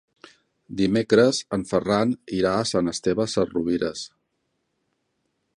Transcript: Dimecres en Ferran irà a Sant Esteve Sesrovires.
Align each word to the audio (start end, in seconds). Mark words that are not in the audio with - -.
Dimecres 0.79 1.41
en 1.57 1.67
Ferran 1.73 2.15
irà 2.39 2.55
a 2.61 2.65
Sant 2.73 2.91
Esteve 2.95 3.31
Sesrovires. 3.35 4.07